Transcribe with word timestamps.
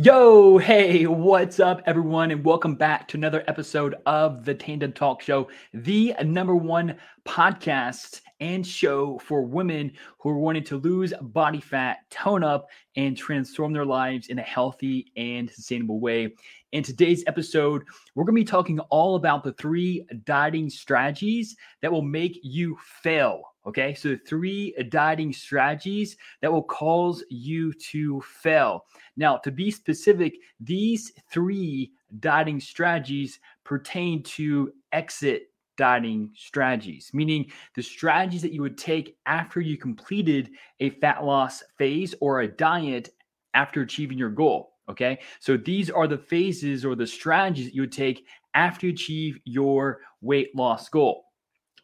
Yo, 0.00 0.58
hey, 0.58 1.06
what's 1.06 1.58
up, 1.58 1.82
everyone, 1.84 2.30
and 2.30 2.44
welcome 2.44 2.76
back 2.76 3.08
to 3.08 3.16
another 3.16 3.42
episode 3.48 3.96
of 4.06 4.44
the 4.44 4.54
Tandem 4.54 4.92
Talk 4.92 5.20
Show, 5.20 5.48
the 5.74 6.14
number 6.22 6.54
one 6.54 6.96
podcast 7.26 8.20
and 8.38 8.64
show 8.64 9.18
for 9.18 9.42
women 9.42 9.90
who 10.20 10.30
are 10.30 10.38
wanting 10.38 10.62
to 10.62 10.76
lose 10.76 11.12
body 11.20 11.60
fat, 11.60 12.08
tone 12.10 12.44
up, 12.44 12.68
and 12.94 13.16
transform 13.16 13.72
their 13.72 13.84
lives 13.84 14.28
in 14.28 14.38
a 14.38 14.42
healthy 14.42 15.10
and 15.16 15.50
sustainable 15.50 15.98
way. 15.98 16.32
In 16.70 16.84
today's 16.84 17.24
episode, 17.26 17.82
we're 18.14 18.22
going 18.22 18.36
to 18.36 18.40
be 18.40 18.44
talking 18.44 18.78
all 18.90 19.16
about 19.16 19.42
the 19.42 19.54
three 19.54 20.06
dieting 20.22 20.70
strategies 20.70 21.56
that 21.82 21.90
will 21.90 22.02
make 22.02 22.38
you 22.44 22.78
fail. 23.02 23.42
Okay, 23.68 23.92
so 23.92 24.16
three 24.26 24.74
dieting 24.88 25.30
strategies 25.30 26.16
that 26.40 26.50
will 26.50 26.62
cause 26.62 27.22
you 27.28 27.74
to 27.74 28.18
fail. 28.22 28.86
Now, 29.18 29.36
to 29.38 29.50
be 29.50 29.70
specific, 29.70 30.38
these 30.58 31.12
three 31.30 31.92
dieting 32.18 32.60
strategies 32.60 33.40
pertain 33.64 34.22
to 34.22 34.72
exit 34.92 35.50
dieting 35.76 36.30
strategies, 36.34 37.10
meaning 37.12 37.52
the 37.74 37.82
strategies 37.82 38.40
that 38.40 38.54
you 38.54 38.62
would 38.62 38.78
take 38.78 39.18
after 39.26 39.60
you 39.60 39.76
completed 39.76 40.48
a 40.80 40.88
fat 40.88 41.22
loss 41.22 41.62
phase 41.76 42.14
or 42.22 42.40
a 42.40 42.48
diet 42.48 43.10
after 43.52 43.82
achieving 43.82 44.16
your 44.16 44.30
goal. 44.30 44.72
Okay. 44.88 45.18
So 45.40 45.58
these 45.58 45.90
are 45.90 46.08
the 46.08 46.16
phases 46.16 46.86
or 46.86 46.94
the 46.94 47.06
strategies 47.06 47.66
that 47.66 47.74
you 47.74 47.82
would 47.82 47.92
take 47.92 48.24
after 48.54 48.86
you 48.86 48.94
achieve 48.94 49.38
your 49.44 50.00
weight 50.22 50.56
loss 50.56 50.88
goal. 50.88 51.27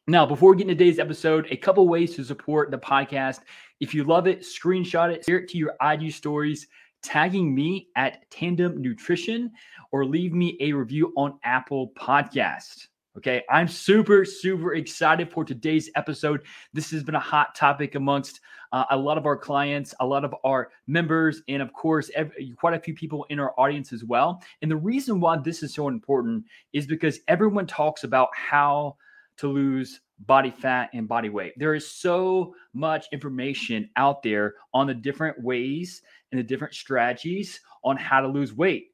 Now, 0.06 0.27
before 0.27 0.50
we 0.50 0.58
get 0.58 0.69
into 0.69 0.74
today's 0.74 0.98
episode, 0.98 1.47
a 1.50 1.56
couple 1.56 1.88
ways 1.88 2.14
to 2.16 2.24
support 2.24 2.70
the 2.70 2.77
podcast. 2.77 3.41
If 3.80 3.94
you 3.94 4.05
love 4.05 4.27
it, 4.27 4.41
screenshot 4.41 5.10
it, 5.10 5.24
share 5.24 5.38
it 5.38 5.48
to 5.48 5.56
your 5.56 5.74
IG 5.80 6.12
stories, 6.12 6.66
tagging 7.02 7.55
me 7.55 7.88
at 7.97 8.30
Tandem 8.30 8.82
Nutrition, 8.82 9.50
or 9.92 10.05
leave 10.05 10.34
me 10.34 10.58
a 10.60 10.75
review 10.75 11.10
on 11.16 11.38
Apple 11.42 11.91
Podcast. 11.98 12.88
Okay, 13.16 13.44
I'm 13.48 13.66
super, 13.66 14.27
super 14.27 14.75
excited 14.75 15.32
for 15.32 15.42
today's 15.42 15.88
episode. 15.97 16.42
This 16.75 16.91
has 16.91 17.02
been 17.02 17.14
a 17.14 17.20
hot 17.20 17.55
topic 17.55 17.94
amongst 17.94 18.41
uh, 18.72 18.84
a 18.91 18.97
lot 18.98 19.16
of 19.16 19.25
our 19.25 19.38
clients, 19.38 19.94
a 20.00 20.06
lot 20.06 20.27
of 20.27 20.34
our 20.44 20.69
members, 20.86 21.41
and 21.48 21.62
of 21.62 21.72
course, 21.72 22.10
quite 22.58 22.75
a 22.75 22.80
few 22.80 22.92
people 22.92 23.25
in 23.30 23.41
our 23.41 23.58
audience 23.58 23.91
as 23.91 24.05
well. 24.05 24.42
And 24.60 24.70
the 24.70 24.77
reason 24.77 25.19
why 25.19 25.38
this 25.38 25.62
is 25.62 25.72
so 25.72 25.88
important 25.88 26.44
is 26.75 26.86
because 26.86 27.20
everyone 27.27 27.66
talks 27.66 28.05
about 28.05 28.28
how 28.34 28.97
to 29.38 29.48
lose 29.48 30.00
body 30.20 30.50
fat 30.50 30.90
and 30.94 31.08
body 31.08 31.28
weight. 31.28 31.52
There 31.56 31.74
is 31.74 31.86
so 31.86 32.54
much 32.72 33.06
information 33.12 33.91
out 33.96 34.22
there 34.22 34.54
on 34.72 34.86
the 34.86 34.94
different 34.94 35.42
ways 35.42 36.02
and 36.32 36.38
the 36.38 36.44
different 36.44 36.74
strategies 36.74 37.60
on 37.84 37.96
how 37.96 38.20
to 38.20 38.28
lose 38.28 38.52
weight. 38.52 38.88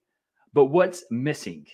But 0.53 0.67
what's 0.67 1.05
missing? 1.11 1.67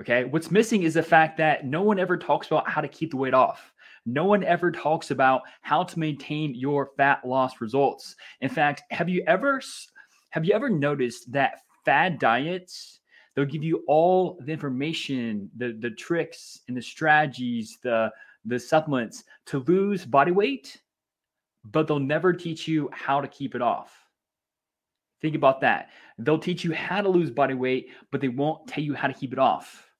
Okay. 0.00 0.24
What's 0.24 0.50
missing 0.50 0.82
is 0.82 0.94
the 0.94 1.02
fact 1.02 1.38
that 1.38 1.64
no 1.64 1.82
one 1.82 1.98
ever 1.98 2.16
talks 2.16 2.46
about 2.48 2.68
how 2.68 2.80
to 2.80 2.88
keep 2.88 3.10
the 3.10 3.16
weight 3.16 3.34
off. 3.34 3.72
No 4.04 4.24
one 4.24 4.44
ever 4.44 4.70
talks 4.70 5.10
about 5.10 5.42
how 5.62 5.82
to 5.82 5.98
maintain 5.98 6.54
your 6.54 6.90
fat 6.96 7.26
loss 7.26 7.60
results. 7.60 8.14
In 8.40 8.48
fact, 8.48 8.82
have 8.90 9.08
you 9.08 9.24
ever 9.26 9.60
have 10.30 10.44
you 10.44 10.54
ever 10.54 10.68
noticed 10.68 11.32
that 11.32 11.60
fad 11.84 12.18
diets 12.18 13.00
they'll 13.36 13.44
give 13.44 13.62
you 13.62 13.84
all 13.86 14.38
the 14.40 14.52
information, 14.52 15.48
the 15.56 15.76
the 15.80 15.90
tricks 15.90 16.60
and 16.66 16.76
the 16.76 16.82
strategies, 16.82 17.78
the 17.82 18.10
the 18.46 18.58
supplements 18.58 19.24
to 19.44 19.60
lose 19.60 20.04
body 20.04 20.32
weight, 20.32 20.80
but 21.64 21.86
they'll 21.86 21.98
never 22.00 22.32
teach 22.32 22.66
you 22.66 22.88
how 22.92 23.20
to 23.20 23.28
keep 23.28 23.54
it 23.54 23.62
off. 23.62 23.94
Think 25.20 25.34
about 25.34 25.60
that. 25.60 25.90
They'll 26.18 26.38
teach 26.38 26.64
you 26.64 26.72
how 26.72 27.00
to 27.00 27.08
lose 27.08 27.30
body 27.30 27.54
weight, 27.54 27.90
but 28.10 28.20
they 28.20 28.28
won't 28.28 28.66
tell 28.66 28.82
you 28.82 28.94
how 28.94 29.08
to 29.08 29.14
keep 29.14 29.32
it 29.32 29.38
off. 29.38 29.90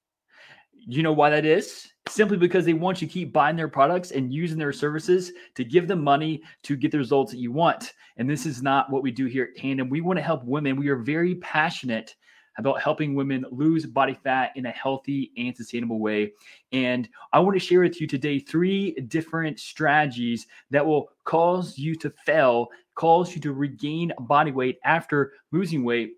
You 0.72 1.02
know 1.02 1.12
why 1.12 1.30
that 1.30 1.44
is? 1.44 1.88
Simply 2.08 2.36
because 2.36 2.64
they 2.64 2.74
want 2.74 3.02
you 3.02 3.08
to 3.08 3.12
keep 3.12 3.32
buying 3.32 3.56
their 3.56 3.66
products 3.68 4.12
and 4.12 4.32
using 4.32 4.58
their 4.58 4.72
services 4.72 5.32
to 5.56 5.64
give 5.64 5.88
them 5.88 6.04
money 6.04 6.42
to 6.62 6.76
get 6.76 6.92
the 6.92 6.98
results 6.98 7.32
that 7.32 7.40
you 7.40 7.50
want. 7.50 7.94
And 8.18 8.30
this 8.30 8.46
is 8.46 8.62
not 8.62 8.88
what 8.90 9.02
we 9.02 9.10
do 9.10 9.26
here 9.26 9.48
at 9.50 9.60
Tandem. 9.60 9.88
We 9.88 10.00
want 10.00 10.18
to 10.18 10.22
help 10.22 10.44
women. 10.44 10.76
We 10.76 10.88
are 10.88 10.96
very 10.96 11.34
passionate 11.36 12.14
about 12.58 12.80
helping 12.80 13.14
women 13.14 13.44
lose 13.50 13.86
body 13.86 14.18
fat 14.24 14.52
in 14.56 14.66
a 14.66 14.70
healthy 14.70 15.32
and 15.36 15.56
sustainable 15.56 15.98
way. 15.98 16.32
And 16.72 17.08
I 17.32 17.40
want 17.40 17.54
to 17.54 17.64
share 17.64 17.80
with 17.80 18.00
you 18.00 18.06
today 18.06 18.38
three 18.38 18.92
different 19.08 19.60
strategies 19.60 20.46
that 20.70 20.84
will 20.84 21.10
cause 21.24 21.78
you 21.78 21.94
to 21.96 22.10
fail, 22.24 22.68
cause 22.94 23.34
you 23.34 23.40
to 23.42 23.52
regain 23.52 24.12
body 24.20 24.52
weight 24.52 24.78
after 24.84 25.32
losing 25.52 25.84
weight 25.84 26.14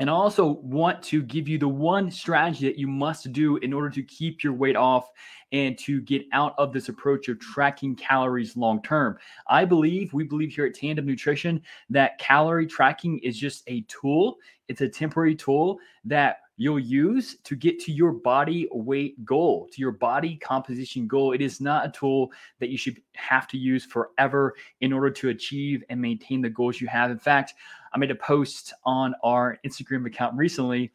and 0.00 0.08
I 0.08 0.12
also 0.12 0.46
want 0.62 1.02
to 1.04 1.22
give 1.22 1.48
you 1.48 1.58
the 1.58 1.68
one 1.68 2.10
strategy 2.10 2.66
that 2.66 2.78
you 2.78 2.86
must 2.86 3.32
do 3.32 3.56
in 3.56 3.72
order 3.72 3.90
to 3.90 4.02
keep 4.02 4.44
your 4.44 4.52
weight 4.52 4.76
off 4.76 5.10
and 5.50 5.76
to 5.78 6.00
get 6.02 6.24
out 6.32 6.54
of 6.56 6.72
this 6.72 6.88
approach 6.88 7.28
of 7.28 7.40
tracking 7.40 7.96
calories 7.96 8.56
long 8.56 8.80
term. 8.82 9.18
I 9.48 9.64
believe, 9.64 10.12
we 10.12 10.22
believe 10.22 10.52
here 10.54 10.66
at 10.66 10.74
Tandem 10.74 11.06
Nutrition, 11.06 11.60
that 11.90 12.18
calorie 12.18 12.66
tracking 12.66 13.18
is 13.20 13.36
just 13.38 13.64
a 13.66 13.80
tool, 13.82 14.38
it's 14.68 14.82
a 14.82 14.88
temporary 14.88 15.34
tool 15.34 15.78
that 16.04 16.38
you'll 16.58 16.78
use 16.78 17.36
to 17.44 17.56
get 17.56 17.78
to 17.78 17.92
your 17.92 18.12
body 18.12 18.68
weight 18.72 19.24
goal, 19.24 19.68
to 19.72 19.80
your 19.80 19.92
body 19.92 20.36
composition 20.36 21.06
goal. 21.06 21.32
It 21.32 21.40
is 21.40 21.60
not 21.60 21.86
a 21.86 21.90
tool 21.90 22.30
that 22.58 22.68
you 22.68 22.76
should 22.76 23.00
have 23.14 23.48
to 23.48 23.56
use 23.56 23.84
forever 23.84 24.54
in 24.80 24.92
order 24.92 25.10
to 25.10 25.30
achieve 25.30 25.82
and 25.88 26.00
maintain 26.00 26.42
the 26.42 26.50
goals 26.50 26.80
you 26.80 26.88
have. 26.88 27.10
In 27.10 27.18
fact, 27.18 27.54
I 27.92 27.98
made 27.98 28.10
a 28.10 28.16
post 28.16 28.74
on 28.84 29.14
our 29.22 29.58
Instagram 29.66 30.06
account 30.06 30.36
recently. 30.36 30.92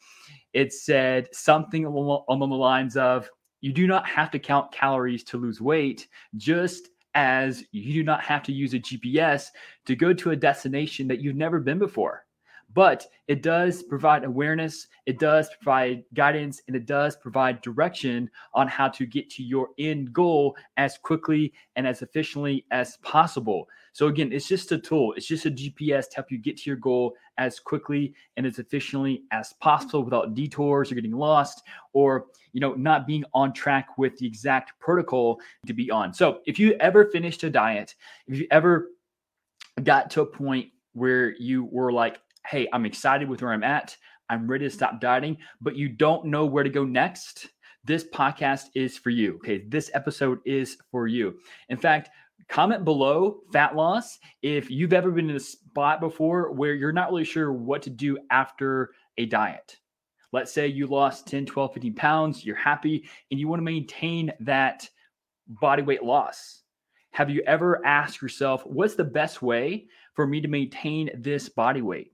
It 0.53 0.73
said 0.73 1.27
something 1.33 1.85
along 1.85 2.25
the 2.27 2.55
lines 2.55 2.97
of, 2.97 3.29
you 3.61 3.71
do 3.71 3.87
not 3.87 4.05
have 4.07 4.29
to 4.31 4.39
count 4.39 4.71
calories 4.71 5.23
to 5.25 5.37
lose 5.37 5.61
weight, 5.61 6.07
just 6.35 6.89
as 7.15 7.63
you 7.71 7.93
do 7.93 8.03
not 8.03 8.21
have 8.21 8.43
to 8.43 8.51
use 8.51 8.73
a 8.73 8.79
GPS 8.79 9.49
to 9.85 9.95
go 9.95 10.13
to 10.13 10.31
a 10.31 10.35
destination 10.35 11.07
that 11.07 11.19
you've 11.19 11.35
never 11.35 11.59
been 11.59 11.79
before 11.79 12.25
but 12.73 13.07
it 13.27 13.43
does 13.43 13.83
provide 13.83 14.23
awareness, 14.23 14.87
it 15.05 15.19
does 15.19 15.49
provide 15.61 16.03
guidance, 16.13 16.61
and 16.67 16.75
it 16.75 16.85
does 16.85 17.15
provide 17.15 17.61
direction 17.61 18.29
on 18.53 18.67
how 18.67 18.87
to 18.89 19.05
get 19.05 19.29
to 19.31 19.43
your 19.43 19.69
end 19.77 20.11
goal 20.11 20.55
as 20.77 20.97
quickly 20.97 21.53
and 21.75 21.87
as 21.87 22.01
efficiently 22.01 22.65
as 22.71 22.97
possible. 22.97 23.67
So 23.93 24.07
again, 24.07 24.33
it's 24.33 24.47
just 24.47 24.71
a 24.71 24.77
tool. 24.77 25.13
It's 25.13 25.25
just 25.25 25.45
a 25.45 25.51
GPS 25.51 26.09
to 26.09 26.15
help 26.15 26.31
you 26.31 26.37
get 26.37 26.57
to 26.57 26.69
your 26.69 26.77
goal 26.77 27.15
as 27.37 27.59
quickly 27.59 28.13
and 28.37 28.45
as 28.45 28.59
efficiently 28.59 29.23
as 29.31 29.53
possible 29.53 30.03
without 30.03 30.33
detours 30.35 30.91
or 30.91 30.95
getting 30.95 31.15
lost 31.15 31.63
or 31.93 32.25
you 32.51 32.59
know 32.59 32.73
not 32.73 33.07
being 33.07 33.23
on 33.33 33.53
track 33.53 33.97
with 33.97 34.17
the 34.17 34.27
exact 34.27 34.77
protocol 34.79 35.39
to 35.65 35.73
be 35.73 35.89
on. 35.89 36.13
So 36.13 36.41
if 36.45 36.59
you 36.59 36.73
ever 36.79 37.05
finished 37.05 37.43
a 37.43 37.49
diet, 37.49 37.95
if 38.27 38.37
you 38.37 38.47
ever 38.51 38.89
got 39.83 40.11
to 40.11 40.21
a 40.21 40.25
point 40.25 40.69
where 40.93 41.35
you 41.37 41.65
were 41.65 41.91
like 41.91 42.19
hey, 42.47 42.67
I'm 42.73 42.85
excited 42.85 43.29
with 43.29 43.41
where 43.41 43.53
I'm 43.53 43.63
at. 43.63 43.95
I'm 44.29 44.49
ready 44.49 44.65
to 44.65 44.69
stop 44.69 44.99
dieting, 44.99 45.37
but 45.61 45.75
you 45.75 45.89
don't 45.89 46.25
know 46.25 46.45
where 46.45 46.63
to 46.63 46.69
go 46.69 46.83
next. 46.83 47.49
This 47.85 48.03
podcast 48.03 48.65
is 48.75 48.97
for 48.97 49.09
you. 49.09 49.35
Okay. 49.35 49.63
This 49.67 49.91
episode 49.93 50.39
is 50.45 50.77
for 50.91 51.07
you. 51.07 51.37
In 51.69 51.77
fact, 51.77 52.09
comment 52.49 52.85
below 52.85 53.41
fat 53.51 53.75
loss 53.75 54.19
if 54.41 54.69
you've 54.69 54.93
ever 54.93 55.11
been 55.11 55.29
in 55.29 55.35
a 55.35 55.39
spot 55.39 55.99
before 55.99 56.51
where 56.51 56.73
you're 56.73 56.91
not 56.91 57.09
really 57.09 57.23
sure 57.23 57.51
what 57.51 57.81
to 57.83 57.89
do 57.89 58.17
after 58.29 58.91
a 59.17 59.25
diet. 59.25 59.77
Let's 60.31 60.51
say 60.51 60.67
you 60.67 60.87
lost 60.87 61.27
10, 61.27 61.45
12, 61.45 61.73
15 61.73 61.93
pounds, 61.93 62.45
you're 62.45 62.55
happy, 62.55 63.07
and 63.29 63.39
you 63.39 63.47
want 63.47 63.59
to 63.59 63.63
maintain 63.63 64.31
that 64.39 64.89
body 65.47 65.83
weight 65.83 66.03
loss. 66.03 66.61
Have 67.11 67.29
you 67.29 67.43
ever 67.45 67.85
asked 67.85 68.21
yourself, 68.21 68.65
what's 68.65 68.95
the 68.95 69.03
best 69.03 69.43
way 69.43 69.87
for 70.15 70.25
me 70.25 70.41
to 70.41 70.47
maintain 70.47 71.11
this 71.15 71.49
body 71.49 71.83
weight? 71.83 72.13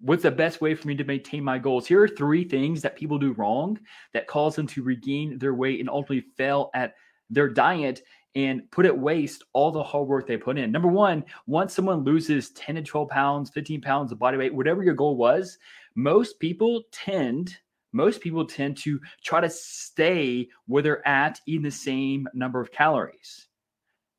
what's 0.00 0.22
the 0.22 0.30
best 0.30 0.60
way 0.60 0.74
for 0.74 0.86
me 0.88 0.94
to 0.96 1.04
maintain 1.04 1.42
my 1.42 1.58
goals? 1.58 1.86
Here 1.86 2.02
are 2.02 2.08
three 2.08 2.44
things 2.44 2.82
that 2.82 2.96
people 2.96 3.18
do 3.18 3.32
wrong 3.32 3.78
that 4.12 4.26
cause 4.26 4.56
them 4.56 4.66
to 4.68 4.82
regain 4.82 5.38
their 5.38 5.54
weight 5.54 5.80
and 5.80 5.88
ultimately 5.88 6.26
fail 6.36 6.70
at 6.74 6.94
their 7.30 7.48
diet 7.48 8.02
and 8.38 8.70
put 8.70 8.86
at 8.86 8.96
waste 8.96 9.42
all 9.52 9.72
the 9.72 9.82
hard 9.82 10.06
work 10.06 10.24
they 10.24 10.36
put 10.36 10.56
in. 10.56 10.70
Number 10.70 10.86
one, 10.86 11.24
once 11.48 11.74
someone 11.74 12.04
loses 12.04 12.50
10 12.50 12.76
to 12.76 12.82
12 12.82 13.08
pounds, 13.08 13.50
15 13.50 13.80
pounds 13.80 14.12
of 14.12 14.20
body 14.20 14.38
weight, 14.38 14.54
whatever 14.54 14.84
your 14.84 14.94
goal 14.94 15.16
was, 15.16 15.58
most 15.96 16.38
people 16.38 16.84
tend 16.92 17.56
most 17.90 18.20
people 18.20 18.44
tend 18.44 18.76
to 18.76 19.00
try 19.24 19.40
to 19.40 19.48
stay 19.48 20.46
where 20.66 20.82
they're 20.82 21.08
at 21.08 21.40
in 21.46 21.62
the 21.62 21.70
same 21.70 22.28
number 22.34 22.60
of 22.60 22.70
calories. 22.70 23.48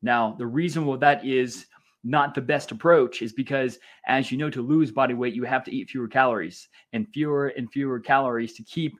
Now, 0.01 0.35
the 0.37 0.47
reason 0.47 0.87
why 0.87 0.97
that 0.97 1.23
is 1.23 1.67
not 2.03 2.33
the 2.33 2.41
best 2.41 2.71
approach 2.71 3.21
is 3.21 3.31
because, 3.31 3.77
as 4.07 4.31
you 4.31 4.39
know, 4.39 4.49
to 4.49 4.63
lose 4.63 4.91
body 4.91 5.13
weight, 5.13 5.35
you 5.35 5.43
have 5.43 5.63
to 5.65 5.71
eat 5.73 5.91
fewer 5.91 6.07
calories 6.07 6.67
and 6.93 7.07
fewer 7.13 7.49
and 7.49 7.71
fewer 7.71 7.99
calories 7.99 8.53
to 8.53 8.63
keep 8.63 8.97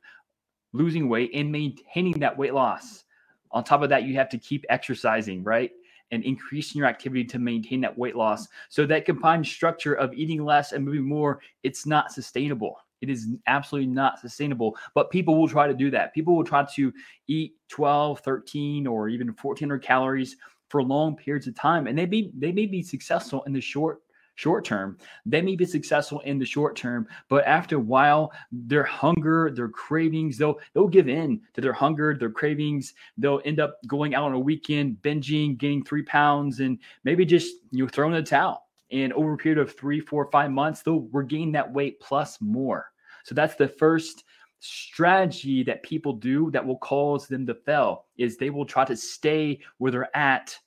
losing 0.72 1.10
weight 1.10 1.32
and 1.34 1.52
maintaining 1.52 2.20
that 2.20 2.38
weight 2.38 2.54
loss. 2.54 3.06
On 3.52 3.64
top 3.64 3.82
of 3.82 3.90
that, 3.90 4.04
you 4.04 4.16
have 4.16 4.30
to 4.30 4.38
keep 4.38 4.66
exercising, 4.70 5.44
right? 5.44 5.72
And 6.12 6.24
increasing 6.24 6.80
your 6.80 6.88
activity 6.88 7.24
to 7.26 7.40
maintain 7.40 7.82
that 7.82 7.98
weight 7.98 8.16
loss. 8.16 8.48
So 8.70 8.86
that 8.86 9.06
combined 9.06 9.46
structure 9.46 9.94
of 9.94 10.14
eating 10.14 10.44
less 10.44 10.72
and 10.72 10.84
moving 10.84 11.08
more, 11.08 11.42
it's 11.64 11.86
not 11.86 12.12
sustainable. 12.12 12.78
It 13.02 13.10
is 13.10 13.28
absolutely 13.48 13.92
not 13.92 14.20
sustainable, 14.20 14.76
but 14.94 15.10
people 15.10 15.40
will 15.40 15.48
try 15.48 15.68
to 15.68 15.74
do 15.74 15.90
that. 15.92 16.14
People 16.14 16.36
will 16.36 16.44
try 16.44 16.66
to 16.76 16.94
eat 17.28 17.54
12, 17.70 18.20
13, 18.20 18.88
or 18.88 19.08
even 19.08 19.28
1400 19.28 19.80
calories 19.80 20.36
for 20.68 20.84
long 20.84 21.16
periods 21.16 21.48
of 21.48 21.56
time. 21.56 21.88
And 21.88 21.98
they 21.98 22.06
be 22.06 22.32
they 22.38 22.52
may 22.52 22.66
be 22.66 22.84
successful 22.84 23.44
in 23.44 23.54
the 23.54 23.62
short 23.62 24.02
short 24.40 24.64
term. 24.64 24.98
They 25.26 25.42
may 25.42 25.58
be 25.58 25.66
successful 25.66 26.22
in 26.22 26.40
the 26.40 26.46
short 26.46 26.78
term, 26.78 27.08
but 27.28 27.46
after 27.46 27.76
a 27.76 27.80
while, 27.80 28.32
their 28.54 28.86
hunger, 28.86 29.52
their 29.52 29.68
cravings, 29.68 30.38
they'll 30.38 30.60
they'll 30.74 30.88
give 30.88 31.10
in 31.10 31.42
to 31.56 31.62
their 31.62 31.74
hunger, 31.74 32.16
their 32.18 32.32
cravings. 32.32 32.94
They'll 33.18 33.42
end 33.44 33.60
up 33.60 33.80
going 33.86 34.16
out 34.16 34.24
on 34.24 34.34
a 34.34 34.40
weekend, 34.40 34.98
binging, 35.02 35.58
gaining 35.58 35.84
three 35.84 36.04
pounds, 36.04 36.62
and 36.62 36.80
maybe 37.04 37.26
just 37.26 37.54
you 37.72 37.84
know 37.84 37.90
throwing 37.90 38.14
the 38.14 38.24
towel. 38.24 38.68
And 38.92 39.12
over 39.14 39.34
a 39.34 39.38
period 39.38 39.60
of 39.60 39.76
three, 39.76 40.00
four, 40.00 40.32
five 40.32 40.52
months, 40.52 40.82
they'll 40.82 41.08
regain 41.12 41.52
that 41.52 41.72
weight 41.72 42.00
plus 42.00 42.40
more. 42.40 42.92
So 43.26 43.36
that's 43.36 43.56
the 43.56 43.68
first 43.68 44.24
strategy 44.62 45.64
that 45.64 45.84
people 45.84 46.14
do 46.14 46.50
that 46.52 46.66
will 46.66 46.78
cause 46.78 47.28
them 47.28 47.46
to 47.46 47.54
fail 47.54 48.06
is 48.18 48.38
they 48.38 48.50
will 48.50 48.66
try 48.66 48.86
to 48.86 48.96
stay 48.96 49.60
where 49.78 49.92
they're 49.92 50.18
at 50.18 50.58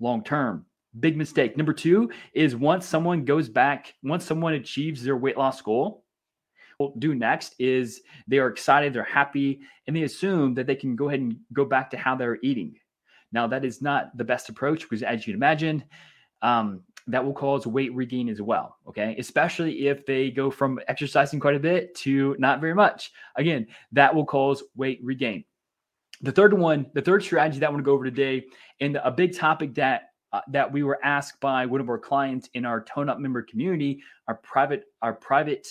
long 0.00 0.22
term. 0.22 0.66
Big 1.00 1.16
mistake. 1.16 1.56
Number 1.56 1.72
two 1.72 2.10
is 2.32 2.56
once 2.56 2.86
someone 2.86 3.24
goes 3.24 3.48
back, 3.48 3.94
once 4.02 4.24
someone 4.24 4.54
achieves 4.54 5.02
their 5.02 5.16
weight 5.16 5.36
loss 5.36 5.60
goal, 5.60 6.04
what 6.78 6.98
do 7.00 7.14
next 7.14 7.54
is 7.58 8.02
they 8.28 8.38
are 8.38 8.48
excited, 8.48 8.92
they're 8.92 9.04
happy, 9.04 9.60
and 9.86 9.96
they 9.96 10.02
assume 10.02 10.54
that 10.54 10.66
they 10.66 10.76
can 10.76 10.94
go 10.96 11.08
ahead 11.08 11.20
and 11.20 11.36
go 11.52 11.64
back 11.64 11.90
to 11.90 11.96
how 11.96 12.14
they're 12.14 12.38
eating. 12.42 12.74
Now, 13.32 13.46
that 13.46 13.64
is 13.64 13.82
not 13.82 14.16
the 14.16 14.24
best 14.24 14.48
approach 14.48 14.82
because, 14.82 15.02
as 15.02 15.26
you'd 15.26 15.36
imagine, 15.36 15.84
um, 16.42 16.82
that 17.08 17.24
will 17.24 17.32
cause 17.32 17.66
weight 17.66 17.94
regain 17.94 18.28
as 18.28 18.42
well. 18.42 18.76
Okay. 18.88 19.16
Especially 19.18 19.88
if 19.88 20.04
they 20.06 20.30
go 20.30 20.50
from 20.50 20.80
exercising 20.88 21.40
quite 21.40 21.54
a 21.54 21.60
bit 21.60 21.94
to 21.96 22.36
not 22.38 22.60
very 22.60 22.74
much. 22.74 23.12
Again, 23.36 23.66
that 23.92 24.14
will 24.14 24.24
cause 24.24 24.62
weight 24.74 25.00
regain. 25.02 25.44
The 26.22 26.32
third 26.32 26.54
one, 26.54 26.86
the 26.94 27.02
third 27.02 27.22
strategy 27.22 27.60
that 27.60 27.66
I 27.66 27.70
want 27.70 27.80
to 27.80 27.84
go 27.84 27.92
over 27.92 28.04
today, 28.04 28.46
and 28.80 28.96
a 28.96 29.10
big 29.10 29.36
topic 29.36 29.74
that 29.74 30.10
uh, 30.36 30.40
that 30.48 30.70
we 30.70 30.82
were 30.82 30.98
asked 31.02 31.40
by 31.40 31.64
one 31.64 31.80
of 31.80 31.88
our 31.88 31.98
clients 31.98 32.50
in 32.52 32.66
our 32.66 32.84
Tone 32.84 33.08
Up 33.08 33.18
member 33.18 33.40
community, 33.42 34.02
our 34.28 34.34
private, 34.34 34.84
our 35.00 35.14
private, 35.14 35.66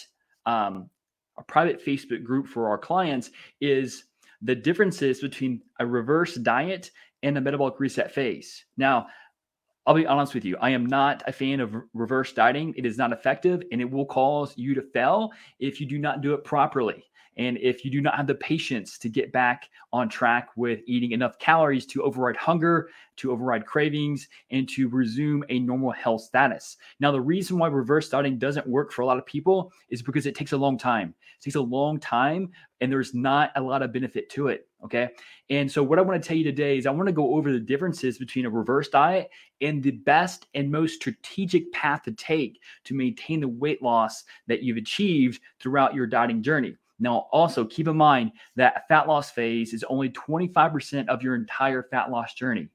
um, 0.47 0.89
our 1.37 1.43
private 1.43 1.85
Facebook 1.85 2.23
group 2.23 2.47
for 2.47 2.67
our 2.67 2.77
clients 2.79 3.29
is 3.61 4.05
the 4.41 4.55
differences 4.55 5.19
between 5.19 5.61
a 5.79 5.85
reverse 5.85 6.33
diet 6.33 6.89
and 7.21 7.37
a 7.37 7.41
metabolic 7.41 7.79
reset 7.79 8.11
phase. 8.11 8.65
Now, 8.75 9.05
I'll 9.85 9.93
be 9.93 10.07
honest 10.07 10.33
with 10.33 10.45
you. 10.45 10.57
I 10.59 10.71
am 10.71 10.87
not 10.87 11.21
a 11.27 11.31
fan 11.31 11.59
of 11.59 11.75
reverse 11.93 12.33
dieting. 12.33 12.73
It 12.75 12.87
is 12.87 12.97
not 12.97 13.11
effective 13.11 13.61
and 13.71 13.79
it 13.79 13.89
will 13.89 14.05
cause 14.05 14.57
you 14.57 14.73
to 14.73 14.81
fail 14.81 15.31
if 15.59 15.79
you 15.79 15.85
do 15.85 15.99
not 15.99 16.21
do 16.21 16.33
it 16.33 16.43
properly. 16.43 17.03
And 17.37 17.57
if 17.57 17.83
you 17.83 17.91
do 17.91 18.01
not 18.01 18.15
have 18.15 18.27
the 18.27 18.35
patience 18.35 18.97
to 18.99 19.09
get 19.09 19.31
back 19.31 19.69
on 19.91 20.07
track 20.07 20.49
with 20.55 20.79
eating 20.85 21.11
enough 21.11 21.37
calories 21.37 21.85
to 21.87 22.03
override 22.03 22.37
hunger, 22.37 22.89
to 23.17 23.31
override 23.31 23.65
cravings, 23.65 24.27
and 24.51 24.67
to 24.69 24.87
resume 24.89 25.43
a 25.49 25.59
normal 25.59 25.91
health 25.91 26.21
status. 26.21 26.77
Now, 26.99 27.11
the 27.11 27.21
reason 27.21 27.57
why 27.57 27.67
reverse 27.67 28.09
dieting 28.09 28.37
doesn't 28.37 28.67
work 28.67 28.91
for 28.91 29.01
a 29.01 29.05
lot 29.05 29.17
of 29.17 29.25
people 29.25 29.71
is 29.89 30.01
because 30.01 30.25
it 30.25 30.35
takes 30.35 30.53
a 30.53 30.57
long 30.57 30.77
time. 30.77 31.13
It 31.39 31.43
takes 31.43 31.55
a 31.55 31.61
long 31.61 31.99
time 31.99 32.51
and 32.81 32.91
there's 32.91 33.13
not 33.13 33.51
a 33.55 33.61
lot 33.61 33.81
of 33.81 33.93
benefit 33.93 34.29
to 34.31 34.47
it. 34.47 34.67
Okay. 34.83 35.09
And 35.49 35.71
so, 35.71 35.81
what 35.81 35.97
I 35.97 36.03
want 36.03 36.21
to 36.21 36.27
tell 36.27 36.37
you 36.37 36.43
today 36.43 36.77
is 36.77 36.85
I 36.85 36.91
want 36.91 37.07
to 37.07 37.13
go 37.13 37.35
over 37.35 37.51
the 37.51 37.59
differences 37.59 38.17
between 38.17 38.45
a 38.45 38.49
reverse 38.49 38.89
diet 38.89 39.29
and 39.61 39.81
the 39.81 39.91
best 39.91 40.47
and 40.53 40.71
most 40.71 40.95
strategic 40.95 41.71
path 41.71 42.03
to 42.03 42.11
take 42.11 42.61
to 42.83 42.93
maintain 42.93 43.39
the 43.39 43.47
weight 43.47 43.81
loss 43.81 44.23
that 44.47 44.61
you've 44.61 44.77
achieved 44.77 45.41
throughout 45.59 45.95
your 45.95 46.05
dieting 46.05 46.43
journey. 46.43 46.75
Now, 46.99 47.27
also 47.31 47.65
keep 47.65 47.87
in 47.87 47.97
mind 47.97 48.31
that 48.55 48.87
fat 48.87 49.07
loss 49.07 49.31
phase 49.31 49.73
is 49.73 49.83
only 49.89 50.09
25% 50.09 51.07
of 51.09 51.21
your 51.21 51.35
entire 51.35 51.83
fat 51.83 52.09
loss 52.09 52.33
journey. 52.33 52.69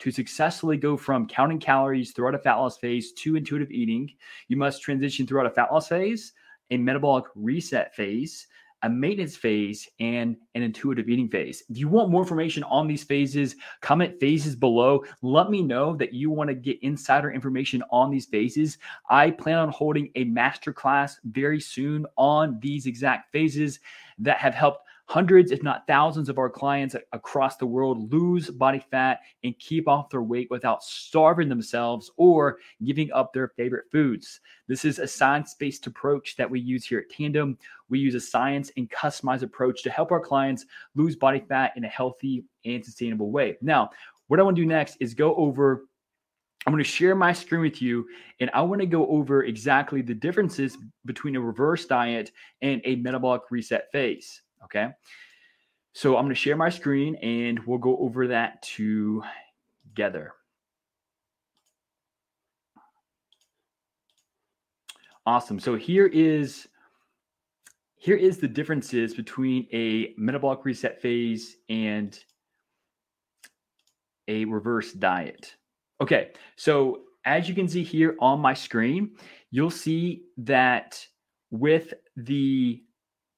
To 0.00 0.10
successfully 0.10 0.76
go 0.76 0.96
from 0.96 1.26
counting 1.26 1.58
calories 1.58 2.12
throughout 2.12 2.34
a 2.34 2.38
fat 2.38 2.56
loss 2.56 2.78
phase 2.78 3.12
to 3.12 3.36
intuitive 3.36 3.70
eating, 3.70 4.10
you 4.48 4.56
must 4.56 4.82
transition 4.82 5.26
throughout 5.26 5.46
a 5.46 5.50
fat 5.50 5.72
loss 5.72 5.88
phase, 5.88 6.32
a 6.70 6.76
metabolic 6.76 7.24
reset 7.34 7.94
phase, 7.94 8.46
a 8.84 8.88
maintenance 8.88 9.34
phase, 9.34 9.88
and 9.98 10.36
an 10.54 10.62
intuitive 10.62 11.08
eating 11.08 11.28
phase. 11.28 11.62
If 11.70 11.78
you 11.78 11.88
want 11.88 12.10
more 12.10 12.20
information 12.20 12.62
on 12.64 12.86
these 12.86 13.02
phases, 13.02 13.56
comment 13.80 14.20
phases 14.20 14.54
below. 14.54 15.02
Let 15.22 15.50
me 15.50 15.62
know 15.62 15.96
that 15.96 16.12
you 16.12 16.30
want 16.30 16.48
to 16.48 16.54
get 16.54 16.82
insider 16.82 17.32
information 17.32 17.82
on 17.90 18.10
these 18.10 18.26
phases. 18.26 18.76
I 19.08 19.30
plan 19.30 19.56
on 19.56 19.70
holding 19.70 20.10
a 20.16 20.26
masterclass 20.26 21.16
very 21.24 21.60
soon 21.60 22.04
on 22.16 22.58
these 22.60 22.84
exact 22.84 23.32
phases 23.32 23.80
that 24.18 24.36
have 24.36 24.54
helped 24.54 24.86
hundreds, 25.06 25.50
if 25.50 25.62
not 25.62 25.86
thousands, 25.86 26.28
of 26.28 26.38
our 26.38 26.48
clients 26.48 26.96
across 27.12 27.56
the 27.56 27.66
world 27.66 28.12
lose 28.12 28.50
body 28.50 28.82
fat 28.90 29.20
and 29.42 29.58
keep 29.58 29.86
off 29.86 30.08
their 30.10 30.22
weight 30.22 30.48
without 30.50 30.82
starving 30.82 31.48
themselves 31.48 32.10
or 32.16 32.58
giving 32.84 33.12
up 33.12 33.32
their 33.32 33.48
favorite 33.48 33.84
foods. 33.92 34.40
This 34.66 34.84
is 34.84 34.98
a 34.98 35.06
science 35.06 35.54
based 35.54 35.86
approach 35.86 36.36
that 36.36 36.50
we 36.50 36.60
use 36.60 36.84
here 36.84 37.00
at 37.00 37.14
Tandem. 37.14 37.58
We 37.88 37.98
use 37.98 38.14
a 38.14 38.20
science 38.20 38.70
and 38.76 38.90
customized 38.90 39.42
approach 39.42 39.82
to 39.82 39.90
help 39.90 40.10
our 40.10 40.20
clients 40.20 40.64
lose 40.94 41.16
body 41.16 41.44
fat 41.48 41.72
in 41.76 41.84
a 41.84 41.88
healthy 41.88 42.44
and 42.64 42.84
sustainable 42.84 43.30
way. 43.30 43.58
Now, 43.60 43.90
what 44.28 44.40
I 44.40 44.42
want 44.42 44.56
to 44.56 44.62
do 44.62 44.68
next 44.68 44.96
is 45.00 45.14
go 45.14 45.34
over 45.36 45.84
I'm 46.66 46.72
going 46.72 46.82
to 46.82 46.88
share 46.88 47.14
my 47.14 47.34
screen 47.34 47.60
with 47.60 47.82
you 47.82 48.06
and 48.40 48.50
I 48.54 48.62
want 48.62 48.80
to 48.80 48.86
go 48.86 49.06
over 49.08 49.44
exactly 49.44 50.00
the 50.00 50.14
differences 50.14 50.78
between 51.04 51.36
a 51.36 51.40
reverse 51.40 51.84
diet 51.84 52.32
and 52.62 52.80
a 52.84 52.96
metabolic 52.96 53.42
reset 53.50 53.92
phase. 53.92 54.40
Okay. 54.64 54.88
So 55.92 56.16
I'm 56.16 56.24
going 56.24 56.34
to 56.34 56.40
share 56.40 56.56
my 56.56 56.70
screen 56.70 57.14
and 57.16 57.60
we'll 57.66 57.78
go 57.78 57.96
over 57.98 58.26
that 58.28 58.62
together. 58.62 60.32
Awesome. 65.26 65.58
So 65.58 65.76
here 65.76 66.06
is 66.06 66.68
here 67.96 68.16
is 68.16 68.36
the 68.36 68.48
differences 68.48 69.14
between 69.14 69.66
a 69.72 70.12
metabolic 70.18 70.64
reset 70.64 71.00
phase 71.00 71.56
and 71.70 72.18
a 74.28 74.44
reverse 74.44 74.92
diet. 74.92 75.54
Okay. 76.02 76.32
So 76.56 77.04
as 77.24 77.48
you 77.48 77.54
can 77.54 77.68
see 77.68 77.82
here 77.82 78.16
on 78.20 78.40
my 78.40 78.52
screen, 78.52 79.16
you'll 79.50 79.70
see 79.70 80.24
that 80.38 81.06
with 81.50 81.94
the 82.16 82.82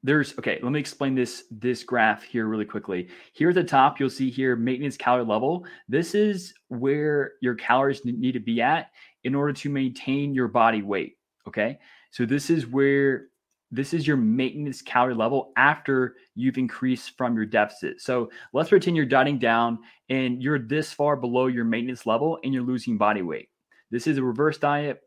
there's 0.03 0.39
okay 0.39 0.59
let 0.63 0.73
me 0.73 0.79
explain 0.79 1.15
this 1.15 1.45
this 1.51 1.83
graph 1.83 2.23
here 2.23 2.47
really 2.47 2.65
quickly. 2.65 3.09
Here 3.33 3.49
at 3.51 3.55
the 3.55 3.65
top 3.65 3.99
you'll 3.99 4.11
see 4.11 4.31
here 4.31 4.57
maintenance 4.57 4.97
calorie 4.97 5.25
level. 5.25 5.67
This 5.89 6.15
is 6.15 6.55
where 6.69 7.33
your 7.41 7.55
calories 7.55 8.05
need 8.05 8.33
to 8.33 8.41
be 8.41 8.61
at 8.61 8.91
in 9.25 9.35
order 9.35 9.53
to 9.53 9.69
maintain 9.69 10.35
your 10.35 10.49
body 10.49 10.83
weight 10.83 11.17
okay? 11.47 11.79
So 12.11 12.27
this 12.27 12.51
is 12.51 12.67
where 12.67 13.27
this 13.71 13.93
is 13.93 14.07
your 14.07 14.17
maintenance 14.17 14.81
calorie 14.81 15.15
level 15.15 15.53
after 15.57 16.15
you've 16.35 16.59
increased 16.59 17.17
from 17.17 17.35
your 17.35 17.47
deficit. 17.47 18.01
So 18.01 18.31
let's 18.53 18.69
pretend 18.69 18.97
you're 18.97 19.07
dieting 19.07 19.39
down 19.39 19.79
and 20.09 20.43
you're 20.43 20.59
this 20.59 20.93
far 20.93 21.17
below 21.17 21.47
your 21.47 21.65
maintenance 21.65 22.07
level 22.07 22.39
and 22.45 22.55
you're 22.55 22.63
losing 22.63 22.97
body 22.97 23.23
weight. 23.23 23.49
This 23.91 24.07
is 24.07 24.19
a 24.19 24.23
reverse 24.23 24.59
diet. 24.59 25.01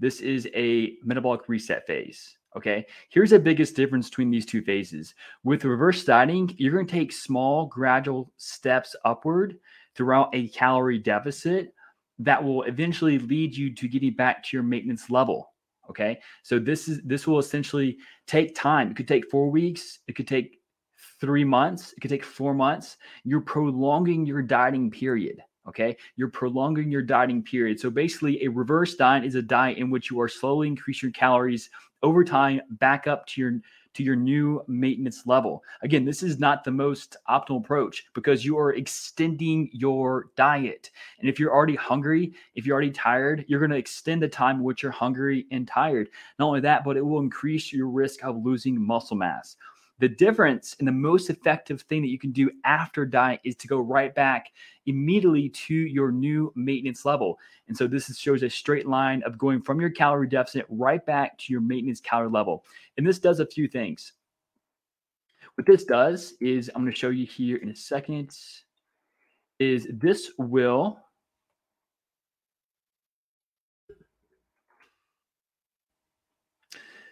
This 0.00 0.20
is 0.20 0.48
a 0.54 0.94
metabolic 1.04 1.48
reset 1.48 1.86
phase 1.86 2.36
Okay, 2.56 2.86
here's 3.08 3.30
the 3.30 3.38
biggest 3.38 3.74
difference 3.74 4.08
between 4.08 4.30
these 4.30 4.46
two 4.46 4.62
phases. 4.62 5.14
With 5.42 5.64
reverse 5.64 6.04
dieting, 6.04 6.54
you're 6.56 6.72
going 6.72 6.86
to 6.86 6.92
take 6.92 7.12
small, 7.12 7.66
gradual 7.66 8.32
steps 8.36 8.94
upward 9.04 9.58
throughout 9.96 10.30
a 10.32 10.48
calorie 10.48 10.98
deficit 10.98 11.74
that 12.20 12.42
will 12.42 12.62
eventually 12.62 13.18
lead 13.18 13.56
you 13.56 13.74
to 13.74 13.88
getting 13.88 14.14
back 14.14 14.44
to 14.44 14.56
your 14.56 14.62
maintenance 14.62 15.10
level. 15.10 15.50
Okay, 15.90 16.20
so 16.42 16.58
this 16.58 16.88
is 16.88 17.02
this 17.02 17.26
will 17.26 17.38
essentially 17.38 17.98
take 18.26 18.54
time. 18.54 18.90
It 18.90 18.96
could 18.96 19.08
take 19.08 19.30
four 19.30 19.50
weeks, 19.50 19.98
it 20.06 20.14
could 20.14 20.28
take 20.28 20.60
three 21.20 21.44
months, 21.44 21.92
it 21.92 22.00
could 22.00 22.10
take 22.10 22.24
four 22.24 22.54
months. 22.54 22.96
You're 23.24 23.40
prolonging 23.40 24.24
your 24.24 24.42
dieting 24.42 24.90
period. 24.90 25.42
Okay, 25.68 25.96
you're 26.16 26.28
prolonging 26.28 26.90
your 26.90 27.02
dieting 27.02 27.42
period. 27.42 27.80
So 27.80 27.90
basically, 27.90 28.44
a 28.44 28.48
reverse 28.48 28.94
diet 28.94 29.24
is 29.24 29.34
a 29.34 29.42
diet 29.42 29.78
in 29.78 29.90
which 29.90 30.10
you 30.10 30.20
are 30.20 30.28
slowly 30.28 30.68
increasing 30.68 31.08
your 31.08 31.12
calories 31.12 31.68
over 32.04 32.22
time 32.22 32.60
back 32.70 33.08
up 33.08 33.26
to 33.26 33.40
your 33.40 33.60
to 33.94 34.02
your 34.02 34.16
new 34.16 34.62
maintenance 34.66 35.24
level. 35.24 35.62
Again, 35.82 36.04
this 36.04 36.22
is 36.22 36.40
not 36.40 36.64
the 36.64 36.70
most 36.70 37.16
optimal 37.30 37.58
approach 37.58 38.06
because 38.12 38.44
you 38.44 38.58
are 38.58 38.74
extending 38.74 39.70
your 39.72 40.26
diet. 40.36 40.90
And 41.20 41.28
if 41.28 41.38
you're 41.38 41.54
already 41.54 41.76
hungry, 41.76 42.34
if 42.56 42.66
you're 42.66 42.74
already 42.74 42.90
tired, 42.90 43.44
you're 43.46 43.60
going 43.60 43.70
to 43.70 43.76
extend 43.76 44.20
the 44.20 44.28
time 44.28 44.62
which 44.62 44.82
you're 44.82 44.90
hungry 44.90 45.46
and 45.52 45.66
tired. 45.66 46.08
Not 46.40 46.46
only 46.46 46.60
that, 46.60 46.84
but 46.84 46.96
it 46.96 47.06
will 47.06 47.20
increase 47.20 47.72
your 47.72 47.88
risk 47.88 48.24
of 48.24 48.44
losing 48.44 48.84
muscle 48.84 49.16
mass. 49.16 49.56
The 50.00 50.08
difference 50.08 50.74
and 50.78 50.88
the 50.88 50.92
most 50.92 51.30
effective 51.30 51.82
thing 51.82 52.02
that 52.02 52.08
you 52.08 52.18
can 52.18 52.32
do 52.32 52.50
after 52.64 53.06
diet 53.06 53.40
is 53.44 53.54
to 53.56 53.68
go 53.68 53.78
right 53.78 54.12
back 54.12 54.50
immediately 54.86 55.48
to 55.48 55.74
your 55.74 56.10
new 56.10 56.52
maintenance 56.56 57.04
level. 57.04 57.38
And 57.68 57.76
so 57.76 57.86
this 57.86 58.14
shows 58.18 58.42
a 58.42 58.50
straight 58.50 58.88
line 58.88 59.22
of 59.22 59.38
going 59.38 59.62
from 59.62 59.80
your 59.80 59.90
calorie 59.90 60.28
deficit 60.28 60.66
right 60.68 61.04
back 61.06 61.38
to 61.38 61.52
your 61.52 61.60
maintenance 61.60 62.00
calorie 62.00 62.28
level. 62.28 62.64
And 62.96 63.06
this 63.06 63.20
does 63.20 63.38
a 63.38 63.46
few 63.46 63.68
things. 63.68 64.12
What 65.54 65.66
this 65.66 65.84
does 65.84 66.34
is 66.40 66.70
I'm 66.74 66.82
going 66.82 66.92
to 66.92 66.98
show 66.98 67.10
you 67.10 67.26
here 67.26 67.58
in 67.58 67.68
a 67.68 67.76
second 67.76 68.36
is 69.60 69.86
this 69.92 70.32
will 70.38 70.98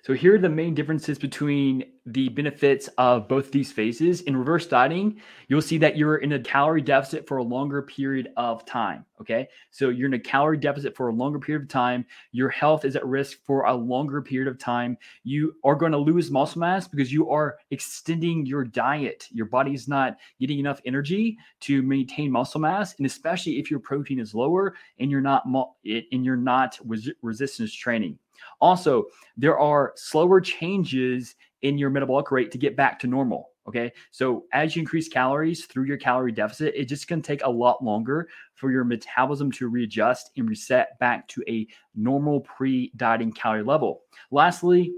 So 0.05 0.15
here 0.15 0.35
are 0.35 0.39
the 0.39 0.49
main 0.49 0.75
differences 0.75 1.17
between 1.17 1.85
the 2.07 2.29
benefits 2.31 2.89
of 2.99 3.29
both 3.29 3.53
these 3.53 3.71
phases. 3.71 4.23
In 4.23 4.37
reverse 4.37 4.67
dieting, 4.67 5.21
you'll 5.47 5.63
see 5.63 5.79
that 5.79 5.97
you're 5.97 6.17
in 6.17 6.33
a 6.33 6.41
calorie 6.41 6.83
deficit 6.83 7.29
for 7.29 7.37
a 7.37 7.43
longer 7.45 7.83
period 7.83 8.31
of 8.37 8.65
time. 8.65 9.05
Okay. 9.21 9.47
So 9.71 9.91
you're 9.91 10.09
in 10.09 10.15
a 10.15 10.19
calorie 10.19 10.59
deficit 10.59 10.97
for 10.97 11.07
a 11.07 11.13
longer 11.13 11.39
period 11.39 11.63
of 11.63 11.69
time. 11.69 12.05
Your 12.33 12.49
health 12.49 12.85
is 12.85 12.97
at 12.97 13.07
risk 13.07 13.39
for 13.45 13.67
a 13.67 13.75
longer 13.75 14.21
period 14.21 14.49
of 14.49 14.59
time. 14.59 14.99
You 15.23 15.55
are 15.63 15.77
going 15.77 15.93
to 15.93 15.99
lose 15.99 16.33
muscle 16.33 16.59
mass 16.59 16.89
because 16.89 17.13
you 17.13 17.31
are 17.31 17.59
extending 17.71 18.45
your 18.45 18.65
diet. 18.65 19.29
Your 19.31 19.47
body's 19.47 19.87
not 19.87 20.17
getting 20.41 20.59
enough 20.59 20.81
energy 20.85 21.39
to 21.61 21.81
maintain 21.83 22.33
muscle 22.33 22.61
mass. 22.61 22.97
And 22.97 23.07
especially 23.07 23.61
if 23.61 23.71
your 23.71 23.79
protein 23.79 24.19
is 24.19 24.35
lower 24.35 24.75
and 24.99 25.13
you're 25.13 25.21
not, 25.21 25.45
and 25.45 26.25
you're 26.25 26.35
not 26.35 26.81
resistance 27.23 27.73
training. 27.73 28.19
Also, 28.61 29.05
there 29.37 29.59
are 29.59 29.93
slower 29.97 30.41
changes 30.41 31.35
in 31.63 31.79
your 31.79 31.91
metabolic 31.91 32.31
rate 32.31 32.51
to 32.53 32.59
get 32.59 32.77
back 32.77 32.99
to 33.01 33.07
normal. 33.07 33.51
Okay. 33.69 33.93
So 34.11 34.47
as 34.53 34.75
you 34.75 34.81
increase 34.81 35.09
calories 35.09 35.67
through 35.67 35.85
your 35.85 35.97
calorie 35.97 36.33
deficit, 36.33 36.75
it 36.75 36.87
just 36.87 37.07
can 37.07 37.23
take 37.23 37.45
a 37.45 37.51
lot 37.51 37.83
longer 37.83 38.29
for 38.55 38.73
your 38.73 38.85
metabolism 38.85 39.53
to 39.53 39.69
readjust 39.69 40.31
and 40.37 40.49
reset 40.49 40.99
back 40.99 41.29
to 41.29 41.45
a 41.49 41.69
normal 41.95 42.41
pre 42.41 42.91
dieting 42.97 43.33
calorie 43.33 43.63
level. 43.63 44.03
Lastly, 44.33 44.93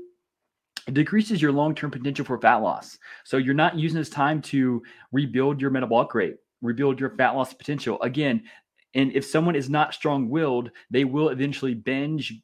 it 0.87 0.95
decreases 0.95 1.43
your 1.43 1.53
long 1.53 1.75
term 1.75 1.91
potential 1.91 2.25
for 2.25 2.41
fat 2.41 2.57
loss. 2.57 2.99
So 3.25 3.37
you're 3.37 3.55
not 3.55 3.79
using 3.79 3.99
this 3.99 4.11
time 4.11 4.41
to 4.43 4.83
rebuild 5.13 5.61
your 5.61 5.71
metabolic 5.71 6.15
rate, 6.15 6.37
rebuild 6.63 6.99
your 6.99 7.11
fat 7.17 7.33
loss 7.33 7.53
potential. 7.53 8.01
Again, 8.01 8.45
and 8.95 9.13
if 9.13 9.27
someone 9.27 9.57
is 9.57 9.69
not 9.69 9.93
strong 9.93 10.29
willed, 10.29 10.71
they 10.91 11.05
will 11.05 11.31
eventually 11.31 11.75
binge, 11.75 12.41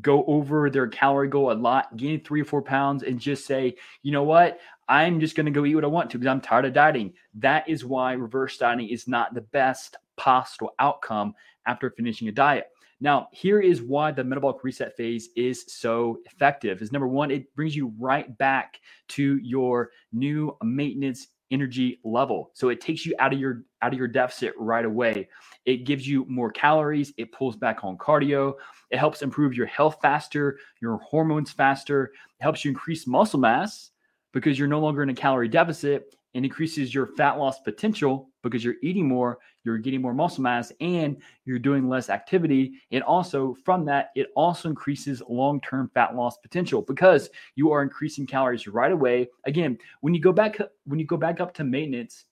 go 0.00 0.24
over 0.26 0.70
their 0.70 0.88
calorie 0.88 1.28
goal 1.28 1.52
a 1.52 1.54
lot, 1.54 1.96
gain 1.96 2.22
three 2.22 2.42
or 2.42 2.44
four 2.44 2.62
pounds, 2.62 3.02
and 3.02 3.18
just 3.18 3.46
say, 3.46 3.76
you 4.02 4.12
know 4.12 4.22
what? 4.22 4.60
I'm 4.88 5.20
just 5.20 5.36
going 5.36 5.46
to 5.46 5.52
go 5.52 5.64
eat 5.64 5.74
what 5.74 5.84
I 5.84 5.88
want 5.88 6.10
to 6.10 6.18
because 6.18 6.30
I'm 6.30 6.40
tired 6.40 6.64
of 6.64 6.72
dieting. 6.72 7.12
That 7.34 7.68
is 7.68 7.84
why 7.84 8.12
reverse 8.12 8.56
dieting 8.56 8.88
is 8.88 9.06
not 9.06 9.34
the 9.34 9.40
best 9.40 9.96
possible 10.16 10.74
outcome 10.78 11.34
after 11.66 11.90
finishing 11.90 12.28
a 12.28 12.32
diet. 12.32 12.66
Now, 13.00 13.28
here 13.32 13.60
is 13.60 13.80
why 13.80 14.12
the 14.12 14.22
metabolic 14.22 14.62
reset 14.62 14.96
phase 14.96 15.30
is 15.34 15.64
so 15.68 16.18
effective. 16.26 16.82
Is 16.82 16.92
number 16.92 17.08
one, 17.08 17.30
it 17.30 17.54
brings 17.54 17.74
you 17.74 17.94
right 17.98 18.36
back 18.36 18.78
to 19.08 19.38
your 19.38 19.90
new 20.12 20.56
maintenance 20.62 21.28
energy 21.50 22.00
level. 22.04 22.50
So 22.54 22.68
it 22.68 22.80
takes 22.80 23.04
you 23.04 23.14
out 23.18 23.32
of 23.32 23.40
your 23.40 23.62
out 23.82 23.92
of 23.92 23.98
your 23.98 24.08
deficit 24.08 24.54
right 24.58 24.84
away. 24.84 25.28
It 25.64 25.84
gives 25.84 26.06
you 26.06 26.24
more 26.28 26.50
calories, 26.50 27.12
it 27.16 27.32
pulls 27.32 27.56
back 27.56 27.84
on 27.84 27.96
cardio, 27.98 28.54
it 28.90 28.98
helps 28.98 29.22
improve 29.22 29.54
your 29.54 29.66
health 29.66 29.98
faster, 30.02 30.58
your 30.80 30.98
hormones 30.98 31.50
faster, 31.50 32.04
it 32.04 32.42
helps 32.42 32.64
you 32.64 32.70
increase 32.70 33.06
muscle 33.06 33.40
mass 33.40 33.90
because 34.32 34.58
you're 34.58 34.68
no 34.68 34.80
longer 34.80 35.02
in 35.02 35.10
a 35.10 35.14
calorie 35.14 35.48
deficit 35.48 36.14
and 36.34 36.44
increases 36.44 36.94
your 36.94 37.06
fat 37.06 37.38
loss 37.38 37.60
potential 37.60 38.30
because 38.42 38.64
you're 38.64 38.76
eating 38.82 39.06
more, 39.06 39.38
you're 39.64 39.78
getting 39.78 40.00
more 40.00 40.14
muscle 40.14 40.42
mass, 40.42 40.72
and 40.80 41.16
you're 41.44 41.58
doing 41.58 41.88
less 41.88 42.08
activity. 42.08 42.72
And 42.92 43.02
also, 43.02 43.56
from 43.64 43.84
that, 43.86 44.10
it 44.14 44.28
also 44.36 44.68
increases 44.68 45.22
long 45.28 45.60
term 45.60 45.90
fat 45.92 46.14
loss 46.14 46.38
potential 46.38 46.82
because 46.82 47.30
you 47.56 47.70
are 47.72 47.82
increasing 47.82 48.26
calories 48.26 48.66
right 48.66 48.92
away. 48.92 49.28
Again, 49.44 49.78
when 50.00 50.14
you 50.14 50.20
go 50.20 50.32
back, 50.32 50.58
when 50.84 50.98
you 50.98 51.06
go 51.06 51.16
back 51.16 51.40
up 51.40 51.52
to 51.54 51.64
maintenance, 51.64 52.24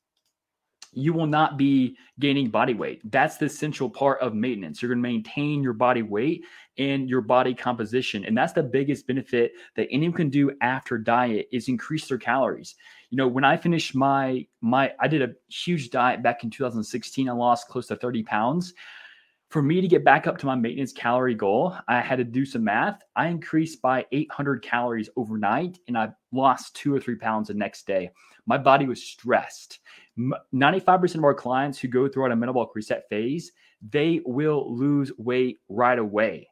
you 0.93 1.12
will 1.12 1.26
not 1.26 1.57
be 1.57 1.97
gaining 2.19 2.49
body 2.49 2.75
weight. 2.75 3.00
That's 3.11 3.37
the 3.37 3.47
essential 3.47 3.90
part 3.90 4.21
of 4.21 4.35
maintenance. 4.35 4.81
You're 4.81 4.88
going 4.88 5.02
to 5.02 5.09
maintain 5.09 5.62
your 5.62 5.73
body 5.73 6.02
weight 6.02 6.45
and 6.78 7.09
your 7.09 7.21
body 7.21 7.55
composition. 7.55 8.25
And 8.25 8.37
that's 8.37 8.52
the 8.52 8.62
biggest 8.62 9.07
benefit 9.07 9.52
that 9.76 9.88
anyone 9.90 10.17
can 10.17 10.31
do 10.31 10.52
after 10.62 10.97
diet 10.99 11.49
is 11.52 11.69
increase 11.69 12.09
their 12.09 12.19
calories. 12.19 12.75
You 13.11 13.17
know, 13.17 13.29
when 13.29 13.45
I 13.45 13.57
finished 13.57 13.95
my 13.95 14.47
my 14.61 14.93
I 15.00 15.09
did 15.09 15.23
a 15.23 15.35
huge 15.49 15.91
diet 15.91 16.23
back 16.23 16.45
in 16.45 16.50
2016. 16.50 17.29
I 17.29 17.33
lost 17.33 17.69
close 17.69 17.87
to 17.88 17.97
30 17.97 18.23
pounds. 18.23 18.75
For 19.49 19.62
me 19.62 19.81
to 19.81 19.88
get 19.88 20.05
back 20.05 20.27
up 20.27 20.37
to 20.38 20.47
my 20.47 20.55
maintenance 20.55 20.93
calorie 20.93 21.35
goal, 21.35 21.75
I 21.88 22.03
had 22.03 22.17
to 22.17 22.25
do 22.25 22.45
some 22.45 22.65
math. 22.65 23.00
I 23.17 23.29
increased 23.29 23.81
by 23.81 24.05
800 24.12 24.62
calories 24.62 25.09
overnight 25.17 25.79
and 25.88 25.97
I 25.97 26.11
lost 26.33 26.77
two 26.77 26.95
or 26.95 27.00
three 27.00 27.17
pounds 27.17 27.49
the 27.49 27.55
next 27.55 27.87
day. 27.87 28.11
My 28.45 28.59
body 28.59 28.85
was 28.85 29.03
stressed. 29.03 29.79
95% 30.19 31.15
of 31.15 31.25
our 31.25 31.33
clients 31.33 31.79
who 31.79 31.88
go 31.88 32.09
through 32.09 32.31
a 32.31 32.37
metabolic 32.37 32.71
reset 32.75 33.09
phase, 33.09 33.53
they 33.91 34.21
will 34.27 34.77
lose 34.77 35.12
weight 35.17 35.59
right 35.71 35.99
away. 35.99 36.49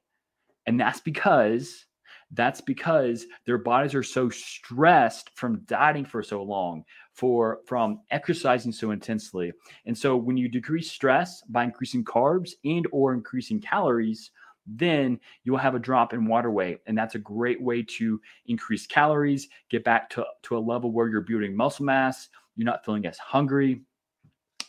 And 0.67 0.81
that's 0.81 1.01
because 1.01 1.85
that's 2.33 2.61
because 2.61 3.27
their 3.45 3.59
bodies 3.59 3.95
are 3.95 4.03
so 4.03 4.29
stressed 4.29 5.31
from 5.35 5.61
dieting 5.61 6.05
for 6.05 6.23
so 6.23 6.43
long, 6.43 6.85
for 7.13 7.61
from 7.67 8.01
exercising 8.11 8.73
so 8.73 8.91
intensely. 8.91 9.53
And 9.87 9.97
so 9.97 10.17
when 10.17 10.37
you 10.37 10.49
decrease 10.49 10.91
stress 10.91 11.43
by 11.49 11.65
increasing 11.65 12.05
carbs 12.05 12.53
and 12.65 12.87
or 12.91 13.15
increasing 13.15 13.61
calories, 13.61 14.33
then 14.67 15.21
you'll 15.45 15.57
have 15.57 15.77
a 15.77 15.81
drop 15.81 16.13
in 16.13 16.27
water 16.27 16.51
weight. 16.51 16.81
And 16.87 16.99
that's 16.99 17.15
a 17.15 17.21
great 17.21 17.63
way 17.63 17.83
to 17.83 18.21
increase 18.47 18.87
calories, 18.87 19.49
get 19.71 19.85
back 19.85 20.11
to, 20.11 20.25
to 20.43 20.57
a 20.57 20.59
level 20.59 20.91
where 20.91 21.09
you're 21.09 21.21
building 21.21 21.57
muscle 21.57 21.85
mass, 21.85 22.29
you're 22.57 22.67
not 22.67 22.85
feeling 22.85 23.07
as 23.07 23.19
hungry, 23.19 23.83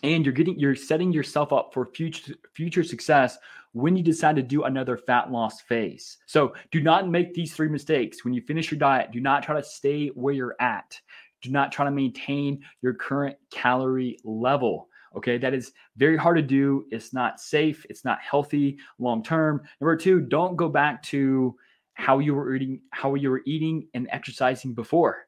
and 0.04 0.26
you're 0.26 0.34
getting 0.34 0.60
you're 0.60 0.76
setting 0.76 1.12
yourself 1.12 1.52
up 1.52 1.74
for 1.74 1.86
future 1.86 2.36
future 2.54 2.84
success 2.84 3.38
when 3.78 3.96
you 3.96 4.04
decide 4.04 4.36
to 4.36 4.42
do 4.42 4.64
another 4.64 4.98
fat 4.98 5.32
loss 5.32 5.62
phase. 5.62 6.18
So 6.26 6.54
do 6.72 6.82
not 6.82 7.08
make 7.08 7.34
these 7.34 7.54
three 7.54 7.70
mistakes. 7.70 8.26
When 8.26 8.34
you 8.34 8.42
finish 8.42 8.72
your 8.72 8.80
diet, 8.80 9.12
do 9.12 9.20
not 9.20 9.44
try 9.44 9.56
to 9.56 9.64
stay 9.64 10.08
where 10.10 10.34
you're 10.34 10.56
at. 10.60 11.00
Do 11.44 11.52
not 11.52 11.72
try 11.72 11.86
to 11.86 11.92
maintain 11.92 12.64
your 12.82 12.96
current 12.96 13.38
calorie 13.52 14.18
level. 14.24 14.90
Okay, 15.16 15.38
that 15.38 15.54
is 15.54 15.74
very 15.96 16.18
hard 16.18 16.38
to 16.38 16.42
do. 16.42 16.86
It's 16.90 17.14
not 17.14 17.40
safe. 17.40 17.86
It's 17.90 18.04
not 18.04 18.20
healthy 18.20 18.78
long 18.98 19.24
term. 19.24 19.62
Number 19.80 19.96
two, 19.96 20.22
don't 20.22 20.56
go 20.56 20.70
back 20.70 21.04
to 21.04 21.56
how 21.94 22.20
you 22.20 22.34
were 22.34 22.56
eating, 22.56 22.82
how 22.92 23.14
you 23.14 23.30
were 23.30 23.42
eating 23.46 23.88
and 23.94 24.08
exercising 24.12 24.74
before 24.74 25.27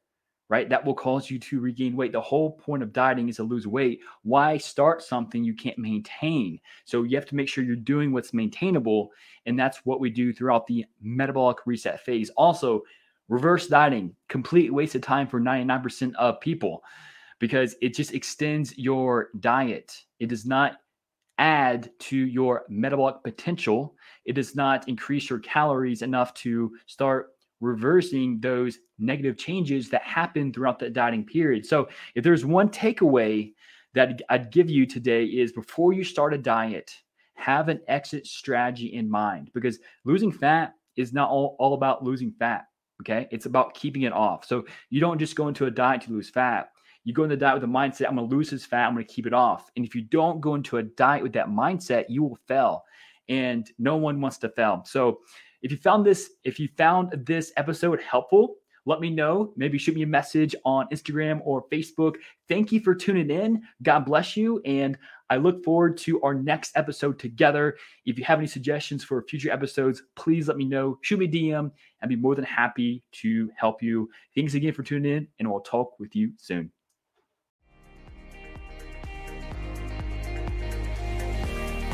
right? 0.50 0.68
That 0.68 0.84
will 0.84 0.96
cause 0.96 1.30
you 1.30 1.40
to 1.40 1.60
regain 1.60 1.96
weight. 1.96 2.12
The 2.12 2.20
whole 2.20 2.52
point 2.52 2.82
of 2.82 2.92
dieting 2.92 3.30
is 3.30 3.38
to 3.38 3.44
lose 3.44 3.68
weight. 3.68 4.00
Why 4.24 4.58
start 4.58 5.04
something 5.04 5.44
you 5.44 5.54
can't 5.54 5.78
maintain? 5.78 6.60
So 6.86 7.04
you 7.04 7.16
have 7.16 7.28
to 7.28 7.36
make 7.36 7.48
sure 7.48 7.64
you're 7.64 7.76
doing 7.76 8.12
what's 8.12 8.34
maintainable. 8.34 9.12
And 9.46 9.58
that's 9.58 9.86
what 9.86 10.00
we 10.00 10.10
do 10.10 10.34
throughout 10.34 10.66
the 10.66 10.86
metabolic 11.02 11.58
reset 11.66 12.04
phase. 12.04 12.32
Also, 12.32 12.82
reverse 13.28 13.68
dieting, 13.68 14.16
complete 14.28 14.74
waste 14.74 14.96
of 14.96 15.04
time 15.04 15.28
for 15.28 15.40
99% 15.40 16.16
of 16.16 16.40
people 16.40 16.84
because 17.38 17.76
it 17.82 17.94
just 17.94 18.14
extends 18.14 18.76
your 18.78 19.30
diet. 19.40 20.04
It 20.20 20.28
does 20.28 20.48
not 20.48 20.78
add 21.38 21.90
to 22.00 22.18
your 22.18 22.66
metabolic 22.68 23.24
potential. 23.24 23.96
It 24.26 24.34
does 24.34 24.56
not 24.56 24.90
increase 24.90 25.30
your 25.30 25.40
calories 25.40 26.02
enough 26.02 26.34
to 26.36 26.76
start 26.86 27.30
reversing 27.60 28.40
those 28.40 28.80
negative 28.98 29.38
changes 29.38 29.90
that 29.90 30.02
happen 30.04 30.54
throughout 30.54 30.80
the 30.80 30.90
dieting 30.90 31.26
period. 31.26 31.66
So, 31.66 31.90
if 32.16 32.24
there's 32.24 32.46
one 32.46 32.70
takeaway 32.70 33.54
that 33.94 34.22
I'd 34.30 34.52
give 34.52 34.70
you 34.70 34.86
today 34.86 35.26
is 35.26 35.52
before 35.52 35.94
you 35.94 36.04
start 36.04 36.34
a 36.34 36.38
diet, 36.38 36.92
have 37.36 37.70
an 37.70 37.82
exit 37.88 38.28
strategy 38.28 38.94
in 38.94 39.10
mind 39.10 39.50
because 39.54 39.80
losing 40.04 40.32
fat 40.32 40.74
is 40.96 41.14
not 41.14 41.30
all, 41.30 41.56
all 41.60 41.74
about 41.74 42.04
losing 42.04 42.32
fat. 42.32 42.66
Okay. 43.02 43.28
It's 43.32 43.46
about 43.46 43.74
keeping 43.74 44.02
it 44.02 44.12
off. 44.12 44.46
So 44.46 44.66
you 44.90 45.00
don't 45.00 45.18
just 45.18 45.36
go 45.36 45.48
into 45.48 45.66
a 45.66 45.72
diet 45.72 46.02
to 46.02 46.12
lose 46.12 46.30
fat. 46.30 46.72
You 47.06 47.14
go 47.14 47.24
into 47.24 47.38
the 47.38 47.40
diet 47.40 47.56
with 47.56 47.62
the 47.62 47.68
mindset, 47.68 48.08
I'm 48.10 48.18
going 48.18 48.30
to 48.30 48.36
lose 48.36 48.50
this 48.50 48.66
fat, 48.66 48.88
I'm 48.88 48.94
going 48.94 49.06
to 49.06 49.12
keep 49.12 49.26
it 49.26 49.34
off. 49.34 49.72
And 49.76 49.86
if 49.86 49.96
you 49.96 50.02
don't 50.02 50.42
go 50.42 50.56
into 50.56 50.78
a 50.78 50.84
diet 50.84 51.24
with 51.24 51.34
that 51.34 51.48
mindset, 51.48 52.06
you 52.10 52.24
will 52.24 52.38
fail. 52.46 52.84
And 53.30 53.70
no 53.80 53.96
one 53.96 54.20
wants 54.20 54.38
to 54.40 54.50
fail. 54.50 54.84
So 54.86 55.22
if 55.62 55.72
you 55.72 55.78
found 55.78 56.06
this, 56.06 56.32
if 56.44 56.60
you 56.60 56.70
found 56.78 57.26
this 57.26 57.52
episode 57.58 58.02
helpful, 58.02 58.56
let 58.86 59.02
me 59.02 59.10
know. 59.10 59.54
Maybe 59.56 59.78
shoot 59.78 59.96
me 59.96 60.04
a 60.04 60.08
message 60.08 60.56
on 60.66 60.88
Instagram 60.88 61.42
or 61.44 61.68
Facebook. 61.72 62.16
Thank 62.48 62.72
you 62.72 62.80
for 62.80 62.96
tuning 62.96 63.30
in. 63.30 63.62
God 63.84 64.06
bless 64.06 64.36
you. 64.36 64.62
And 64.66 64.98
I 65.30 65.38
look 65.38 65.64
forward 65.64 65.98
to 66.00 66.22
our 66.24 66.34
next 66.34 66.76
episode 66.76 67.20
together. 67.20 67.78
If 68.06 68.18
you 68.18 68.26
have 68.26 68.40
any 68.40 68.48
suggestions 68.48 69.04
for 69.04 69.22
future 69.24 69.52
episodes, 69.52 70.02
please 70.16 70.48
let 70.48 70.58
me 70.58 70.66
know. 70.66 70.98
Shoot 71.02 71.20
me 71.20 71.26
a 71.26 71.30
DM. 71.30 71.72
I'd 72.02 72.10
be 72.10 72.16
more 72.16 72.36
than 72.36 72.46
happy 72.46 73.04
to 73.22 73.52
help 73.56 73.84
you. 73.84 74.10
Thanks 74.36 74.56
again 74.56 74.74
for 74.74 74.82
tuning 74.82 75.18
in, 75.18 75.28
and 75.38 75.50
we'll 75.50 75.60
talk 75.60 76.00
with 76.00 76.16
you 76.16 76.32
soon. 76.38 76.72